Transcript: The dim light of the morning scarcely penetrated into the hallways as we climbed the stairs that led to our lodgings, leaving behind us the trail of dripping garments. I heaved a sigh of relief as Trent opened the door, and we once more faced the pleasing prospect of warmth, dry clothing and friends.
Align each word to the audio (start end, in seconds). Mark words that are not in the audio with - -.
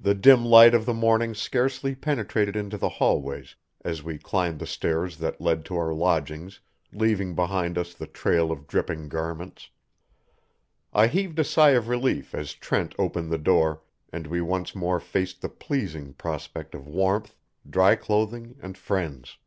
The 0.00 0.16
dim 0.16 0.44
light 0.44 0.74
of 0.74 0.86
the 0.86 0.92
morning 0.92 1.32
scarcely 1.32 1.94
penetrated 1.94 2.56
into 2.56 2.76
the 2.76 2.88
hallways 2.88 3.54
as 3.84 4.02
we 4.02 4.18
climbed 4.18 4.58
the 4.58 4.66
stairs 4.66 5.18
that 5.18 5.40
led 5.40 5.64
to 5.66 5.76
our 5.76 5.94
lodgings, 5.94 6.58
leaving 6.92 7.36
behind 7.36 7.78
us 7.78 7.94
the 7.94 8.08
trail 8.08 8.50
of 8.50 8.66
dripping 8.66 9.08
garments. 9.08 9.70
I 10.92 11.06
heaved 11.06 11.38
a 11.38 11.44
sigh 11.44 11.74
of 11.78 11.86
relief 11.86 12.34
as 12.34 12.54
Trent 12.54 12.92
opened 12.98 13.30
the 13.30 13.38
door, 13.38 13.82
and 14.12 14.26
we 14.26 14.40
once 14.40 14.74
more 14.74 14.98
faced 14.98 15.42
the 15.42 15.48
pleasing 15.48 16.14
prospect 16.14 16.74
of 16.74 16.88
warmth, 16.88 17.36
dry 17.70 17.94
clothing 17.94 18.56
and 18.60 18.76
friends. 18.76 19.38